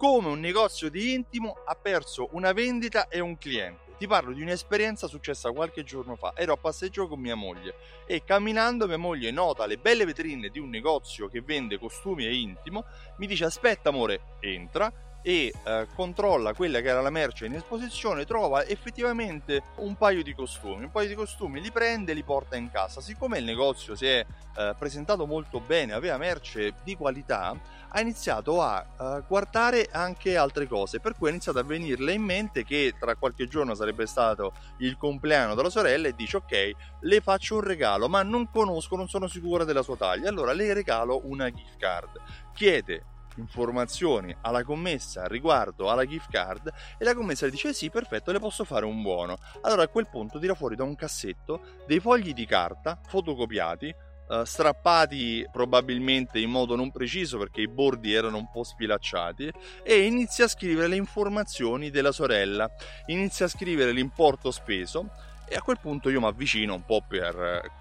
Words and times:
come 0.00 0.28
un 0.28 0.40
negozio 0.40 0.88
di 0.88 1.12
intimo 1.12 1.58
ha 1.66 1.74
perso 1.74 2.30
una 2.32 2.54
vendita 2.54 3.08
e 3.08 3.20
un 3.20 3.36
cliente. 3.36 3.96
Ti 3.98 4.06
parlo 4.06 4.32
di 4.32 4.40
un'esperienza 4.40 5.06
successa 5.06 5.52
qualche 5.52 5.84
giorno 5.84 6.16
fa. 6.16 6.32
Ero 6.34 6.54
a 6.54 6.56
passeggio 6.56 7.06
con 7.06 7.20
mia 7.20 7.34
moglie 7.34 7.74
e 8.06 8.24
camminando 8.24 8.86
mia 8.86 8.96
moglie 8.96 9.30
nota 9.30 9.66
le 9.66 9.76
belle 9.76 10.06
vetrine 10.06 10.48
di 10.48 10.58
un 10.58 10.70
negozio 10.70 11.28
che 11.28 11.42
vende 11.42 11.78
costumi 11.78 12.24
e 12.24 12.34
intimo. 12.34 12.86
Mi 13.18 13.26
dice 13.26 13.44
aspetta 13.44 13.90
amore, 13.90 14.38
entra 14.40 14.90
e 15.22 15.52
eh, 15.64 15.86
controlla 15.94 16.54
quella 16.54 16.80
che 16.80 16.88
era 16.88 17.00
la 17.00 17.10
merce 17.10 17.46
in 17.46 17.54
esposizione, 17.54 18.24
trova 18.24 18.64
effettivamente 18.64 19.62
un 19.76 19.96
paio 19.96 20.22
di 20.22 20.34
costumi, 20.34 20.84
un 20.84 20.90
paio 20.90 21.08
di 21.08 21.14
costumi 21.14 21.60
li 21.60 21.70
prende 21.70 22.12
e 22.12 22.14
li 22.14 22.22
porta 22.22 22.56
in 22.56 22.70
casa. 22.70 23.00
Siccome 23.00 23.38
il 23.38 23.44
negozio 23.44 23.94
si 23.94 24.06
è 24.06 24.24
eh, 24.56 24.74
presentato 24.78 25.26
molto 25.26 25.60
bene, 25.60 25.92
aveva 25.92 26.16
merce 26.16 26.74
di 26.82 26.96
qualità, 26.96 27.54
ha 27.92 28.00
iniziato 28.00 28.62
a 28.62 28.86
uh, 28.98 29.26
guardare 29.26 29.88
anche 29.90 30.36
altre 30.36 30.66
cose, 30.66 31.00
per 31.00 31.16
cui 31.16 31.28
ha 31.28 31.30
iniziato 31.30 31.58
a 31.58 31.64
venirle 31.64 32.12
in 32.12 32.22
mente 32.22 32.64
che 32.64 32.94
tra 32.98 33.16
qualche 33.16 33.48
giorno 33.48 33.74
sarebbe 33.74 34.06
stato 34.06 34.52
il 34.78 34.96
compleanno 34.96 35.54
della 35.54 35.70
sorella 35.70 36.08
e 36.08 36.14
dice 36.14 36.36
ok, 36.36 36.70
le 37.00 37.20
faccio 37.20 37.56
un 37.56 37.62
regalo, 37.62 38.08
ma 38.08 38.22
non 38.22 38.48
conosco, 38.48 38.96
non 38.96 39.08
sono 39.08 39.26
sicura 39.26 39.64
della 39.64 39.82
sua 39.82 39.96
taglia, 39.96 40.28
allora 40.28 40.52
le 40.52 40.72
regalo 40.72 41.20
una 41.24 41.50
gift 41.50 41.78
card. 41.78 42.20
Chiede 42.54 43.04
informazioni 43.36 44.34
alla 44.42 44.64
commessa 44.64 45.26
riguardo 45.26 45.90
alla 45.90 46.04
gift 46.04 46.30
card 46.30 46.72
e 46.98 47.04
la 47.04 47.14
commessa 47.14 47.44
le 47.44 47.52
dice 47.52 47.72
sì 47.72 47.90
perfetto 47.90 48.32
le 48.32 48.38
posso 48.38 48.64
fare 48.64 48.84
un 48.84 49.02
buono. 49.02 49.38
Allora 49.62 49.82
a 49.82 49.88
quel 49.88 50.08
punto 50.08 50.38
tira 50.38 50.54
fuori 50.54 50.76
da 50.76 50.84
un 50.84 50.94
cassetto 50.94 51.60
dei 51.86 52.00
fogli 52.00 52.32
di 52.32 52.46
carta 52.46 52.98
fotocopiati 53.06 53.94
Uh, 54.30 54.44
strappati 54.44 55.44
probabilmente 55.50 56.38
in 56.38 56.50
modo 56.50 56.76
non 56.76 56.92
preciso 56.92 57.36
perché 57.36 57.62
i 57.62 57.68
bordi 57.68 58.12
erano 58.12 58.36
un 58.36 58.48
po' 58.48 58.62
spilacciati 58.62 59.50
e 59.82 60.02
inizia 60.02 60.44
a 60.44 60.48
scrivere 60.48 60.86
le 60.86 60.94
informazioni 60.94 61.90
della 61.90 62.12
sorella, 62.12 62.70
inizia 63.06 63.46
a 63.46 63.48
scrivere 63.48 63.90
l'importo 63.90 64.52
speso 64.52 65.10
e 65.48 65.56
a 65.56 65.62
quel 65.62 65.80
punto 65.80 66.10
io 66.10 66.20
mi 66.20 66.26
avvicino 66.26 66.74
un 66.74 66.84
po' 66.84 67.02
per 67.04 67.79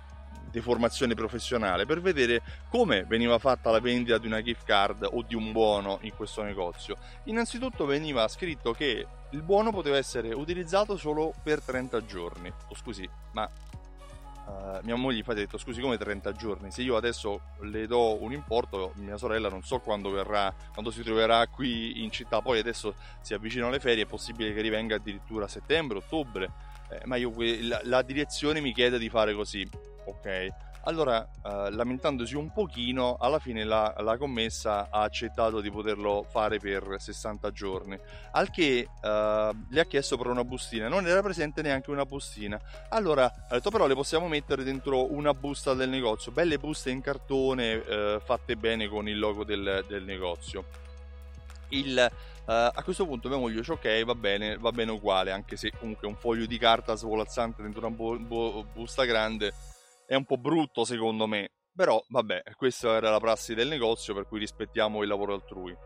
di 0.51 0.61
formazione 0.61 1.13
professionale 1.13 1.85
per 1.85 2.01
vedere 2.01 2.41
come 2.69 3.03
veniva 3.03 3.37
fatta 3.37 3.71
la 3.71 3.79
vendita 3.79 4.17
di 4.17 4.27
una 4.27 4.41
gift 4.41 4.65
card 4.65 5.07
o 5.09 5.23
di 5.23 5.35
un 5.35 5.51
buono 5.51 5.99
in 6.01 6.15
questo 6.15 6.41
negozio. 6.41 6.95
Innanzitutto 7.25 7.85
veniva 7.85 8.27
scritto 8.27 8.73
che 8.73 9.05
il 9.31 9.41
buono 9.43 9.71
poteva 9.71 9.97
essere 9.97 10.33
utilizzato 10.33 10.97
solo 10.97 11.33
per 11.43 11.61
30 11.61 12.05
giorni. 12.05 12.51
Oh, 12.69 12.75
scusi, 12.75 13.07
ma 13.33 13.49
Uh, 14.49 14.79
mia 14.81 14.95
moglie 14.95 15.19
infatti 15.19 15.37
ha 15.37 15.41
detto 15.43 15.59
scusi 15.59 15.79
come 15.79 15.95
30 15.95 16.31
giorni 16.31 16.71
se 16.71 16.81
io 16.81 16.95
adesso 16.95 17.39
le 17.59 17.85
do 17.85 18.19
un 18.19 18.31
importo 18.31 18.93
mia 18.95 19.15
sorella 19.15 19.47
non 19.47 19.61
so 19.61 19.77
quando 19.77 20.09
verrà 20.09 20.51
quando 20.73 20.89
si 20.89 21.03
troverà 21.03 21.45
qui 21.45 22.01
in 22.03 22.09
città 22.09 22.41
poi 22.41 22.57
adesso 22.57 22.95
si 23.21 23.35
avvicinano 23.35 23.69
le 23.69 23.79
ferie 23.79 24.05
è 24.05 24.07
possibile 24.07 24.51
che 24.51 24.61
rivenga 24.61 24.95
addirittura 24.95 25.45
a 25.45 25.47
settembre 25.47 25.99
ottobre 25.99 26.51
eh, 26.89 27.01
ma 27.05 27.17
io 27.17 27.31
la, 27.61 27.79
la 27.83 28.01
direzione 28.01 28.59
mi 28.59 28.73
chiede 28.73 28.97
di 28.97 29.07
fare 29.07 29.35
così 29.35 29.69
ok? 30.17 30.67
Allora, 30.83 31.21
eh, 31.21 31.71
lamentandosi 31.71 32.35
un 32.35 32.51
pochino, 32.51 33.17
alla 33.19 33.39
fine 33.39 33.65
la, 33.65 33.93
la, 33.99 34.17
commessa 34.17 34.87
ha 34.89 35.01
accettato 35.01 35.59
di 35.59 35.69
poterlo 35.69 36.25
fare 36.29 36.57
per 36.57 36.95
60 36.97 37.51
giorni, 37.51 37.99
al 38.31 38.49
che 38.49 38.87
eh, 39.01 39.51
le 39.69 39.79
ha 39.79 39.85
chiesto 39.85 40.17
per 40.17 40.27
una 40.27 40.45
bustina, 40.45 40.87
non 40.87 41.05
era 41.05 41.21
presente 41.21 41.61
neanche 41.61 41.91
una 41.91 42.05
bustina. 42.05 42.59
Allora 42.89 43.25
ha 43.25 43.53
detto 43.53 43.69
però 43.69 43.87
le 43.87 43.93
possiamo 43.93 44.27
mettere 44.29 44.63
dentro 44.63 45.13
una 45.13 45.33
busta 45.33 45.73
del 45.73 45.89
negozio, 45.89 46.31
belle 46.31 46.57
buste 46.57 46.91
in 46.91 47.01
cartone 47.01 47.83
eh, 47.85 48.21
fatte 48.23 48.55
bene 48.55 48.87
con 48.87 49.09
il 49.09 49.19
logo 49.19 49.43
del, 49.43 49.83
del 49.87 50.03
negozio. 50.03 50.65
Il, 51.69 52.11
Uh, 52.49 52.73
a 52.73 52.81
questo 52.83 53.05
punto 53.05 53.29
mia 53.29 53.37
moglie 53.37 53.59
dice 53.59 53.73
ok 53.73 54.03
va 54.05 54.15
bene, 54.15 54.57
va 54.57 54.71
bene 54.71 54.89
uguale 54.89 55.29
anche 55.31 55.55
se 55.55 55.71
comunque 55.77 56.07
un 56.07 56.15
foglio 56.15 56.47
di 56.47 56.57
carta 56.57 56.95
svolazzante 56.95 57.61
dentro 57.61 57.85
una 57.85 57.95
bu- 57.95 58.17
bu- 58.17 58.65
busta 58.73 59.05
grande 59.05 59.53
è 60.09 60.15
un 60.15 60.25
po' 60.25 60.37
brutto 60.37 60.85
secondo 60.85 61.27
me, 61.27 61.51
però 61.75 62.03
vabbè, 62.07 62.41
questa 62.57 62.95
era 62.95 63.11
la 63.11 63.19
prassi 63.19 63.53
del 63.53 63.67
negozio 63.67 64.15
per 64.15 64.25
cui 64.25 64.39
rispettiamo 64.39 65.03
il 65.03 65.07
lavoro 65.07 65.35
altrui. 65.35 65.77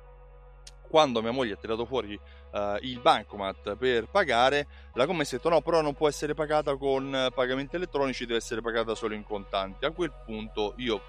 Quando 0.88 1.22
mia 1.22 1.31
moglie 1.31 1.53
ha 1.53 1.57
tirato 1.57 1.85
fuori 1.85 2.13
uh, 2.13 2.78
il 2.79 3.01
bancomat 3.01 3.75
per 3.75 4.07
pagare, 4.09 4.66
la 4.94 5.06
commessa 5.06 5.35
ha 5.35 5.38
detto 5.39 5.50
no, 5.50 5.59
però 5.59 5.81
non 5.81 5.94
può 5.94 6.07
essere 6.07 6.33
pagata 6.35 6.78
con 6.78 7.29
pagamenti 7.35 7.75
elettronici, 7.75 8.25
deve 8.25 8.38
essere 8.38 8.62
pagata 8.62 8.95
solo 8.95 9.13
in 9.13 9.25
contanti. 9.25 9.83
A 9.83 9.91
quel 9.91 10.13
punto 10.25 10.75
io 10.78 11.01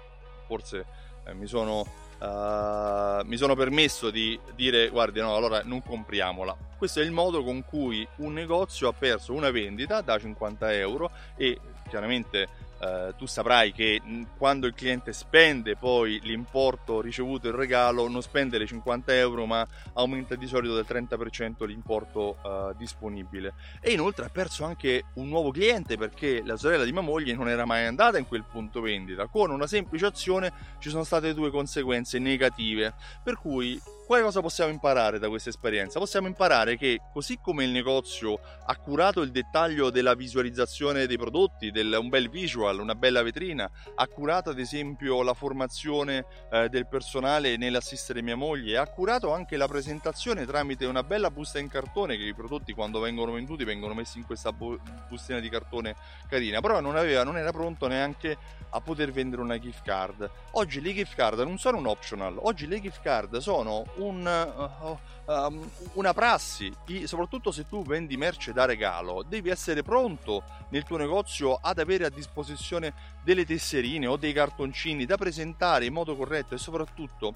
forse 0.45 0.85
eh, 1.25 1.33
mi 1.33 1.47
sono 1.47 2.03
Uh, 2.17 3.25
mi 3.25 3.35
sono 3.35 3.55
permesso 3.55 4.09
di 4.09 4.39
dire 4.55 4.87
guardi 4.87 5.19
no 5.19 5.35
allora 5.35 5.63
non 5.65 5.83
compriamola 5.83 6.55
questo 6.77 7.01
è 7.01 7.03
il 7.03 7.11
modo 7.11 7.43
con 7.43 7.65
cui 7.65 8.07
un 8.19 8.31
negozio 8.31 8.87
ha 8.87 8.93
perso 8.93 9.33
una 9.33 9.51
vendita 9.51 9.99
da 9.99 10.17
50 10.17 10.73
euro 10.75 11.11
e 11.35 11.59
chiaramente 11.89 12.47
Uh, 12.85 13.15
tu 13.15 13.25
saprai 13.25 13.71
che 13.71 13.99
quando 14.37 14.67
il 14.67 14.75
cliente 14.75 15.11
spende 15.11 15.75
poi 15.75 16.19
l'importo 16.21 17.01
ricevuto 17.01 17.47
il 17.47 17.53
regalo 17.53 18.07
non 18.07 18.21
spende 18.21 18.59
le 18.59 18.67
50 18.67 19.15
euro 19.15 19.47
ma 19.47 19.65
aumenta 19.93 20.35
di 20.35 20.45
solito 20.45 20.75
del 20.75 20.85
30% 20.87 21.65
l'importo 21.65 22.37
uh, 22.43 22.75
disponibile. 22.77 23.53
E 23.81 23.91
inoltre 23.91 24.25
ha 24.25 24.29
perso 24.29 24.65
anche 24.65 25.05
un 25.15 25.29
nuovo 25.29 25.49
cliente 25.49 25.97
perché 25.97 26.43
la 26.43 26.57
sorella 26.57 26.83
di 26.83 26.91
mia 26.91 27.01
moglie 27.01 27.33
non 27.33 27.49
era 27.49 27.65
mai 27.65 27.85
andata 27.85 28.19
in 28.19 28.27
quel 28.27 28.43
punto 28.43 28.81
vendita. 28.81 29.25
Con 29.27 29.49
una 29.49 29.67
semplice 29.67 30.05
azione 30.05 30.51
ci 30.79 30.89
sono 30.89 31.03
state 31.03 31.33
due 31.33 31.49
conseguenze 31.49 32.19
negative 32.19 32.93
per 33.23 33.37
cui 33.37 33.81
quale 34.05 34.21
cosa 34.21 34.41
possiamo 34.41 34.71
imparare 34.71 35.17
da 35.17 35.29
questa 35.29 35.49
esperienza? 35.49 35.97
Possiamo 35.97 36.27
imparare 36.27 36.77
che 36.77 37.01
così 37.11 37.39
come 37.41 37.63
il 37.63 37.71
negozio 37.71 38.39
ha 38.65 38.75
curato 38.77 39.21
il 39.21 39.31
dettaglio 39.31 39.89
della 39.89 40.13
visualizzazione 40.13 41.07
dei 41.07 41.17
prodotti, 41.17 41.71
del, 41.71 41.97
un 41.99 42.09
bel 42.09 42.29
visual, 42.29 42.79
una 42.79 42.93
bella 42.93 43.23
vetrina, 43.23 43.69
ha 43.95 44.07
curato 44.07 44.51
ad 44.51 44.59
esempio 44.59 45.23
la 45.23 45.33
formazione 45.33 46.25
eh, 46.51 46.69
del 46.69 46.87
personale 46.87 47.57
nell'assistere 47.57 48.21
mia 48.21 48.35
moglie, 48.35 48.77
ha 48.77 48.87
curato 48.87 49.33
anche 49.33 49.57
la 49.57 49.67
presentazione 49.67 50.45
tramite 50.45 50.85
una 50.85 51.03
bella 51.03 51.31
busta 51.31 51.57
in 51.57 51.67
cartone 51.67 52.15
che 52.15 52.25
i 52.25 52.33
prodotti 52.35 52.73
quando 52.73 52.99
vengono 52.99 53.31
venduti 53.31 53.63
vengono 53.63 53.95
messi 53.95 54.19
in 54.19 54.25
questa 54.25 54.51
bu- 54.51 54.79
bustina 55.09 55.39
di 55.39 55.49
cartone 55.49 55.95
carina, 56.29 56.61
però 56.61 56.79
non, 56.79 56.95
aveva, 56.95 57.23
non 57.23 57.37
era 57.37 57.51
pronto 57.51 57.87
neanche 57.87 58.37
a 58.69 58.81
poter 58.81 59.11
vendere 59.11 59.41
una 59.41 59.57
gift 59.57 59.83
card. 59.83 60.29
Oggi 60.51 60.79
le 60.81 60.93
gift 60.93 61.15
card 61.15 61.39
non 61.39 61.57
sono 61.57 61.77
un 61.77 61.87
optional, 61.87 62.37
oggi 62.39 62.67
le 62.67 62.79
gift 62.79 63.01
card 63.01 63.37
sono 63.37 63.83
un, 63.97 64.97
uh, 65.25 65.31
um, 65.31 65.69
una 65.93 66.13
prassi, 66.13 66.73
soprattutto 67.05 67.51
se 67.51 67.67
tu 67.67 67.83
vendi 67.83 68.17
merce 68.17 68.53
da 68.53 68.65
regalo, 68.65 69.23
devi 69.23 69.49
essere 69.49 69.83
pronto 69.83 70.43
nel 70.69 70.83
tuo 70.83 70.97
negozio 70.97 71.55
ad 71.61 71.79
avere 71.79 72.05
a 72.05 72.09
disposizione 72.09 72.93
delle 73.23 73.45
tesserine 73.45 74.07
o 74.07 74.17
dei 74.17 74.33
cartoncini 74.33 75.05
da 75.05 75.17
presentare 75.17 75.85
in 75.85 75.93
modo 75.93 76.15
corretto 76.15 76.55
e 76.55 76.57
soprattutto 76.57 77.35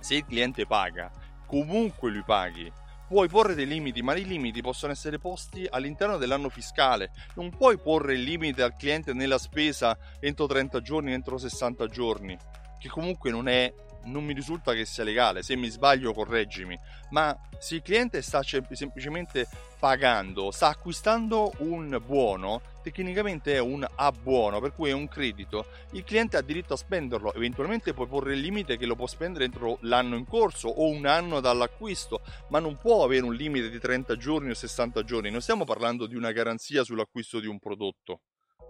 se 0.00 0.16
il 0.16 0.24
cliente 0.24 0.66
paga, 0.66 1.10
comunque 1.46 2.10
lui 2.10 2.22
paghi, 2.24 2.72
puoi 3.12 3.28
porre 3.28 3.54
dei 3.54 3.66
limiti, 3.66 4.00
ma 4.00 4.16
i 4.16 4.24
limiti 4.24 4.62
possono 4.62 4.90
essere 4.90 5.18
posti 5.18 5.66
all'interno 5.70 6.16
dell'anno 6.16 6.48
fiscale. 6.48 7.10
Non 7.34 7.50
puoi 7.50 7.78
porre 7.78 8.14
il 8.14 8.22
limite 8.22 8.62
al 8.62 8.74
cliente 8.74 9.12
nella 9.12 9.36
spesa 9.36 9.96
entro 10.18 10.46
30 10.46 10.80
giorni, 10.80 11.12
entro 11.12 11.36
60 11.36 11.88
giorni, 11.88 12.36
che 12.78 12.88
comunque 12.88 13.30
non 13.30 13.48
è 13.48 13.72
non 14.04 14.24
mi 14.24 14.32
risulta 14.32 14.72
che 14.74 14.84
sia 14.84 15.04
legale, 15.04 15.42
se 15.42 15.56
mi 15.56 15.68
sbaglio 15.68 16.12
correggimi, 16.12 16.78
ma 17.10 17.36
se 17.58 17.76
il 17.76 17.82
cliente 17.82 18.22
sta 18.22 18.42
semplicemente 18.42 19.48
pagando, 19.78 20.50
sta 20.50 20.68
acquistando 20.68 21.52
un 21.58 22.00
buono, 22.04 22.60
tecnicamente 22.82 23.54
è 23.54 23.60
un 23.60 23.86
A 23.96 24.12
buono, 24.12 24.60
per 24.60 24.72
cui 24.72 24.90
è 24.90 24.92
un 24.92 25.08
credito, 25.08 25.66
il 25.92 26.04
cliente 26.04 26.36
ha 26.36 26.42
diritto 26.42 26.74
a 26.74 26.76
spenderlo, 26.76 27.34
eventualmente 27.34 27.92
puoi 27.92 28.06
porre 28.06 28.34
il 28.34 28.40
limite 28.40 28.76
che 28.76 28.86
lo 28.86 28.96
può 28.96 29.06
spendere 29.06 29.44
entro 29.44 29.78
l'anno 29.82 30.16
in 30.16 30.26
corso 30.26 30.68
o 30.68 30.88
un 30.88 31.06
anno 31.06 31.40
dall'acquisto, 31.40 32.20
ma 32.48 32.58
non 32.58 32.76
può 32.76 33.04
avere 33.04 33.24
un 33.24 33.34
limite 33.34 33.70
di 33.70 33.78
30 33.78 34.16
giorni 34.16 34.50
o 34.50 34.54
60 34.54 35.02
giorni, 35.04 35.30
non 35.30 35.40
stiamo 35.40 35.64
parlando 35.64 36.06
di 36.06 36.14
una 36.14 36.32
garanzia 36.32 36.84
sull'acquisto 36.84 37.40
di 37.40 37.46
un 37.46 37.58
prodotto 37.58 38.20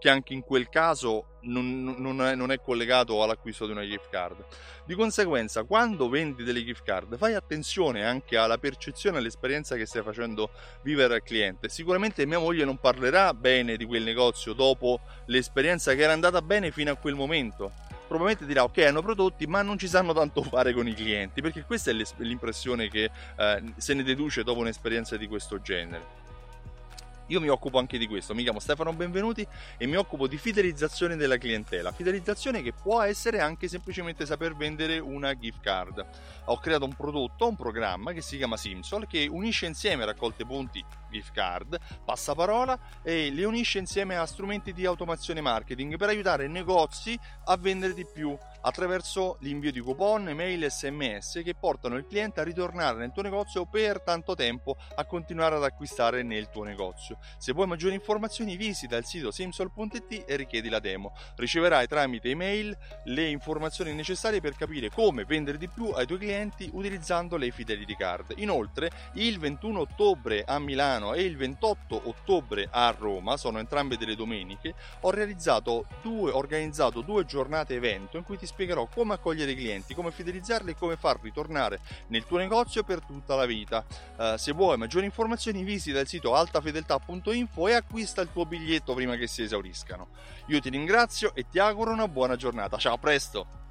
che 0.03 0.09
anche 0.09 0.33
in 0.33 0.41
quel 0.41 0.67
caso 0.67 1.37
non, 1.43 1.95
non, 1.97 2.21
è, 2.21 2.35
non, 2.35 2.51
è, 2.51 2.59
collegato 2.59 3.23
all'acquisto 3.23 3.65
di 3.65 3.71
una 3.71 3.85
gift 3.85 4.09
card. 4.09 4.43
Di 4.83 4.95
conseguenza, 4.95 5.63
quando 5.63 6.09
vendi 6.09 6.43
delle 6.43 6.61
gift 6.61 6.83
card, 6.83 7.15
fai 7.15 7.35
attenzione 7.35 8.03
anche 8.05 8.35
alla 8.35 8.57
percezione 8.57 9.15
e 9.15 9.19
all'esperienza 9.21 9.77
che 9.77 9.85
stai 9.85 10.03
facendo 10.03 10.49
vivere 10.81 11.13
al 11.13 11.23
cliente. 11.23 11.69
Sicuramente 11.69 12.25
mia 12.25 12.37
moglie 12.37 12.65
non 12.65 12.79
parlerà 12.79 13.33
bene 13.33 13.77
di 13.77 13.85
quel 13.85 14.03
negozio 14.03 14.51
dopo 14.51 14.99
l'esperienza 15.27 15.93
che 15.95 16.01
era 16.01 16.11
andata 16.11 16.41
bene 16.41 16.71
fino 16.71 16.91
a 16.91 16.95
quel 16.95 17.15
momento. 17.15 17.71
Probabilmente 18.05 18.45
dirà 18.45 18.63
ok 18.63 18.79
hanno 18.79 19.01
prodotti 19.01 19.47
ma 19.47 19.61
non 19.61 19.77
ci 19.77 19.87
sanno 19.87 20.11
tanto 20.11 20.43
fare 20.51 20.73
con 20.73 20.85
i 20.85 20.93
clienti 20.93 21.41
perché 21.41 21.63
questa 21.63 21.91
è 21.91 21.93
l'impressione 22.17 22.89
che 22.89 23.09
eh, 23.37 23.63
se 23.77 23.93
ne 23.93 24.03
deduce 24.03 24.43
dopo 24.43 24.59
un'esperienza 24.59 25.15
di 25.15 25.27
questo 25.27 25.61
genere 25.61 26.22
Io 27.27 27.39
mi 27.39 27.47
occupo 27.47 27.79
anche 27.79 27.97
di 27.97 28.05
questo, 28.05 28.35
mi 28.35 28.43
chiamo 28.43 28.59
Stefano 28.59 28.91
Benvenuti 28.91 29.47
e 29.77 29.87
mi 29.87 29.95
occupo 29.95 30.27
di 30.27 30.37
fidelizzazione 30.37 31.15
della 31.15 31.37
clientela. 31.37 31.93
Fidelizzazione 31.93 32.61
che 32.61 32.73
può 32.73 33.01
essere 33.01 33.39
anche 33.39 33.69
semplicemente 33.69 34.25
saper 34.25 34.55
vendere 34.55 34.99
una 34.99 35.33
gift 35.33 35.61
card. 35.61 36.05
Ho 36.45 36.57
creato 36.57 36.83
un 36.83 36.93
prodotto, 36.93 37.47
un 37.47 37.55
programma 37.55 38.11
che 38.11 38.21
si 38.21 38.35
chiama 38.35 38.57
Simsol 38.57 39.07
che 39.07 39.25
unisce 39.29 39.67
insieme 39.67 40.03
raccolte 40.03 40.45
punti 40.45 40.83
gift 41.09 41.31
card, 41.31 41.79
passaparola 42.03 42.77
e 43.01 43.31
le 43.31 43.45
unisce 43.45 43.77
insieme 43.77 44.17
a 44.17 44.25
strumenti 44.25 44.73
di 44.73 44.85
automazione 44.85 45.39
marketing 45.39 45.95
per 45.95 46.09
aiutare 46.09 46.45
i 46.45 46.49
negozi 46.49 47.17
a 47.45 47.55
vendere 47.55 47.93
di 47.93 48.05
più 48.05 48.37
attraverso 48.63 49.37
l'invio 49.41 49.71
di 49.71 49.79
coupon, 49.79 50.29
email, 50.29 50.69
sms 50.69 51.41
che 51.43 51.55
portano 51.55 51.95
il 51.95 52.05
cliente 52.05 52.39
a 52.39 52.43
ritornare 52.43 52.97
nel 52.97 53.11
tuo 53.11 53.21
negozio 53.21 53.65
per 53.65 54.01
tanto 54.01 54.35
tempo 54.35 54.77
a 54.95 55.05
continuare 55.05 55.55
ad 55.55 55.63
acquistare 55.63 56.23
nel 56.23 56.49
tuo 56.49 56.63
negozio. 56.63 57.17
Se 57.37 57.53
vuoi 57.53 57.67
maggiori 57.67 57.93
informazioni 57.93 58.55
visita 58.55 58.97
il 58.97 59.05
sito 59.05 59.31
simsol.it 59.31 60.23
e 60.27 60.35
richiedi 60.35 60.69
la 60.69 60.79
demo. 60.79 61.13
Riceverai 61.35 61.87
tramite 61.87 62.29
email 62.29 62.77
le 63.05 63.27
informazioni 63.27 63.93
necessarie 63.93 64.41
per 64.41 64.55
capire 64.55 64.89
come 64.89 65.25
vendere 65.25 65.57
di 65.57 65.67
più 65.67 65.89
ai 65.89 66.05
tuoi 66.05 66.19
clienti 66.19 66.69
utilizzando 66.71 67.37
le 67.37 67.51
Fidelity 67.51 67.95
Card. 67.95 68.33
Inoltre, 68.37 68.89
il 69.13 69.39
21 69.39 69.79
ottobre 69.79 70.43
a 70.45 70.59
Milano 70.59 71.13
e 71.13 71.23
il 71.23 71.37
28 71.37 72.01
ottobre 72.05 72.67
a 72.71 72.93
Roma, 72.97 73.37
sono 73.37 73.59
entrambe 73.59 73.97
delle 73.97 74.15
domeniche, 74.15 74.73
ho 75.01 75.11
realizzato 75.11 75.85
due, 76.01 76.31
organizzato 76.31 77.01
due 77.01 77.25
giornate 77.25 77.75
evento 77.75 78.17
in 78.17 78.23
cui 78.23 78.37
ti 78.37 78.45
spiegherò 78.53 78.87
come 78.87 79.15
accogliere 79.15 79.51
i 79.51 79.55
clienti, 79.55 79.95
come 79.95 80.11
fidelizzarli 80.11 80.71
e 80.71 80.75
come 80.75 80.95
far 80.95 81.19
ritornare 81.21 81.79
nel 82.07 82.25
tuo 82.25 82.37
negozio 82.37 82.83
per 82.83 83.01
tutta 83.01 83.35
la 83.35 83.45
vita. 83.45 83.83
Uh, 84.15 84.37
se 84.37 84.51
vuoi 84.53 84.77
maggiori 84.77 85.05
informazioni 85.05 85.63
visita 85.63 85.99
il 85.99 86.07
sito 86.07 86.35
altafedeltà.info 86.35 87.67
e 87.67 87.73
acquista 87.73 88.21
il 88.21 88.29
tuo 88.31 88.45
biglietto 88.45 88.93
prima 88.93 89.15
che 89.15 89.27
si 89.27 89.41
esauriscano. 89.41 90.09
Io 90.47 90.59
ti 90.59 90.69
ringrazio 90.69 91.33
e 91.33 91.47
ti 91.49 91.59
auguro 91.59 91.91
una 91.91 92.07
buona 92.07 92.35
giornata. 92.35 92.77
Ciao, 92.77 92.93
a 92.93 92.97
presto! 92.97 93.62